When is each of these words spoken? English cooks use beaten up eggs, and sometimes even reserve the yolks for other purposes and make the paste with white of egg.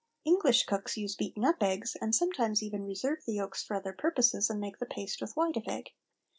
English 0.25 0.65
cooks 0.65 0.97
use 0.97 1.15
beaten 1.15 1.45
up 1.45 1.61
eggs, 1.61 1.95
and 2.01 2.15
sometimes 2.15 2.63
even 2.63 2.87
reserve 2.87 3.19
the 3.27 3.33
yolks 3.33 3.63
for 3.63 3.75
other 3.75 3.93
purposes 3.93 4.49
and 4.49 4.59
make 4.59 4.79
the 4.79 4.85
paste 4.87 5.21
with 5.21 5.35
white 5.35 5.55
of 5.57 5.67
egg. 5.67 5.91